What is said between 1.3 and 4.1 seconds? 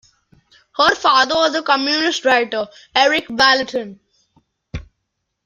was the communist writer, Erich Vallentin.